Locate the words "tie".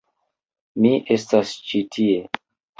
1.95-2.19